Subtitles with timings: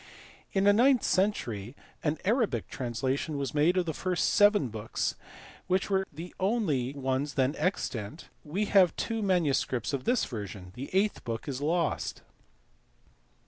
[0.51, 5.13] In the ninth century an Arabic translation was made of the first seven books,
[5.67, 10.71] which were the only ones then extant; we have two manuscripts of this version.
[10.73, 12.23] The eighth book is lost.